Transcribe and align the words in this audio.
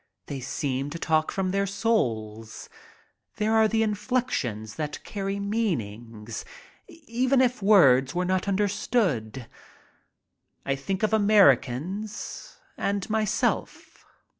They 0.25 0.39
seem 0.39 0.89
to 0.89 0.97
talk 0.97 1.31
from 1.31 1.51
their 1.51 1.67
souls. 1.67 2.69
There 3.35 3.53
are 3.53 3.67
the 3.67 3.83
inflections 3.83 4.73
that 4.73 5.03
carry 5.03 5.39
meanings, 5.39 6.43
even 6.87 7.39
if 7.39 7.61
words 7.61 8.15
were 8.15 8.25
not 8.25 8.47
understood. 8.47 9.47
I 10.65 10.75
think 10.75 11.03
of 11.03 11.13
Americans 11.13 12.57
and 12.79 13.07
myself. 13.11 14.03